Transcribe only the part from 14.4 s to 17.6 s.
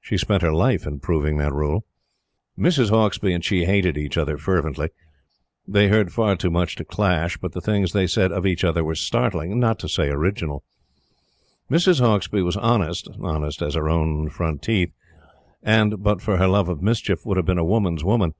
teeth and, but for her love of mischief, would have been